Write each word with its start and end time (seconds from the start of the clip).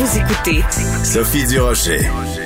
Vous 0.00 0.16
écoutez 0.16 0.62
Sophie 1.04 1.46
Durocher. 1.46 2.00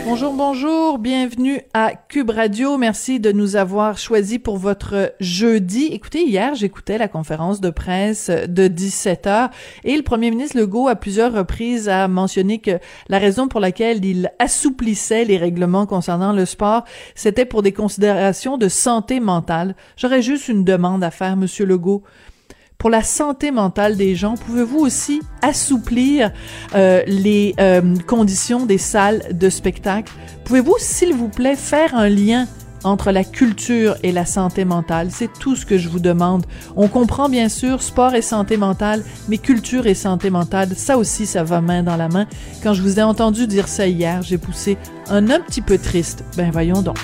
Bonjour, 0.05 0.33
bonjour, 0.33 0.99
bienvenue 0.99 1.61
à 1.73 1.93
Cube 1.95 2.31
Radio. 2.31 2.77
Merci 2.79 3.21
de 3.21 3.31
nous 3.31 3.55
avoir 3.55 3.97
choisis 3.97 4.41
pour 4.41 4.57
votre 4.57 5.15
jeudi. 5.21 5.85
Écoutez, 5.93 6.25
hier, 6.25 6.57
j'écoutais 6.57 6.99
la 6.99 7.07
conférence 7.07 7.61
de 7.61 7.71
presse 7.71 8.29
de 8.29 8.67
17 8.67 9.29
heures 9.29 9.51
et 9.85 9.97
le 9.97 10.03
premier 10.03 10.33
ministre 10.33 10.59
Legault, 10.59 10.89
à 10.89 10.97
plusieurs 10.97 11.33
reprises, 11.33 11.89
a 11.89 12.09
mentionné 12.09 12.59
que 12.59 12.81
la 13.09 13.21
raison 13.21 13.47
pour 13.47 13.61
laquelle 13.61 14.05
il 14.05 14.33
assouplissait 14.41 15.25
les 15.25 15.37
règlements 15.37 15.87
concernant 15.87 16.33
le 16.33 16.47
sport, 16.47 16.83
c'était 17.15 17.45
pour 17.45 17.63
des 17.63 17.71
considérations 17.71 18.59
de 18.59 18.67
santé 18.67 19.21
mentale. 19.21 19.77
J'aurais 19.97 20.23
juste 20.23 20.49
une 20.49 20.65
demande 20.65 21.05
à 21.05 21.13
faire, 21.13 21.37
Monsieur 21.37 21.67
Legault 21.67 22.03
pour 22.85 22.91
la 22.91 23.03
santé 23.03 23.51
mentale 23.51 23.97
des 23.97 24.15
gens, 24.15 24.35
pouvez-vous 24.35 24.81
aussi 24.81 25.23
assouplir 25.41 26.31
euh, 26.75 27.03
les 27.07 27.55
euh, 27.59 27.81
conditions 28.07 28.67
des 28.67 28.77
salles 28.77 29.23
de 29.33 29.49
spectacle? 29.49 30.13
Pouvez-vous, 30.45 30.75
s'il 30.79 31.15
vous 31.15 31.31
plaît, 31.31 31.57
faire 31.57 31.95
un 31.95 32.11
lien 32.11 32.47
entre 32.83 33.11
la 33.11 33.25
culture 33.25 33.97
et 34.03 34.13
la 34.13 34.27
santé 34.27 34.67
mentale? 34.67 35.09
C'est 35.11 35.33
tout 35.33 35.57
ce 35.57 35.65
que 35.65 35.79
je 35.79 35.89
vous 35.89 35.99
demande. 35.99 36.45
On 36.77 36.89
comprend 36.89 37.31
bien 37.31 37.49
sûr 37.49 37.83
sport 37.83 38.15
et 38.15 38.21
santé 38.21 38.59
mentale, 38.59 39.03
mais 39.31 39.39
culture 39.39 39.87
et 39.87 39.95
santé 39.95 40.29
mentale, 40.29 40.69
ça 40.77 40.99
aussi, 40.99 41.25
ça 41.25 41.43
va 41.43 41.63
main 41.63 41.83
dans 41.83 41.97
la 41.97 42.11
main. 42.11 42.27
Quand 42.63 42.75
je 42.75 42.83
vous 42.83 43.01
ai 43.01 43.03
entendu 43.03 43.47
dire 43.47 43.67
ça 43.67 43.87
hier, 43.87 44.21
j'ai 44.21 44.37
poussé 44.37 44.77
un 45.09 45.31
un 45.31 45.41
petit 45.41 45.63
peu 45.63 45.79
triste. 45.79 46.23
Ben 46.37 46.51
voyons 46.51 46.83
donc. 46.83 46.99